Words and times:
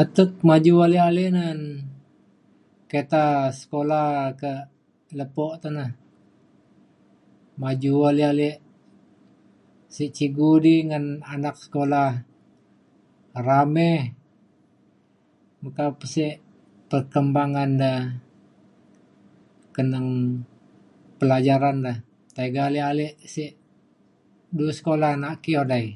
Atek 0.00 0.30
maju 0.48 0.74
ale 0.84 0.98
ale 1.08 1.24
na 1.36 1.44
kata 2.90 3.22
sekula 3.58 4.00
kak 4.40 4.62
lepo 5.18 5.44
te 5.62 5.68
na. 5.76 5.84
Maju 7.60 7.94
ale 8.08 8.22
ale 8.32 8.48
si 9.94 10.04
cikgu 10.16 10.50
di 10.64 10.74
ngan 10.88 11.04
anak 11.34 11.54
sekula 11.62 12.02
rame 13.46 13.88
meka 15.60 15.86
pe 15.98 16.06
sek 16.14 16.34
perkembangan 16.90 17.70
de 17.82 17.92
keneng 19.74 20.08
pelajaran 21.18 21.76
re. 21.86 21.92
Tiga 22.36 22.62
ale 22.68 22.80
ale 22.90 23.06
sek 23.34 23.52
dulu 24.54 24.70
sekula 24.78 25.08
nak 25.22 25.34
ki 25.42 25.52
odai. 25.62 25.86